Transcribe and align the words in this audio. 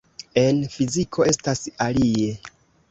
En 0.43 0.61
fiziko 0.77 1.29
estas 1.33 1.63
alie. 1.89 2.35